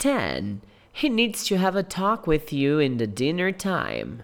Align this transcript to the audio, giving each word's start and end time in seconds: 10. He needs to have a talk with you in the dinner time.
10. 0.00 0.62
He 0.92 1.08
needs 1.08 1.44
to 1.44 1.58
have 1.58 1.76
a 1.76 1.82
talk 1.82 2.26
with 2.26 2.52
you 2.52 2.78
in 2.78 2.96
the 2.96 3.06
dinner 3.06 3.52
time. 3.52 4.22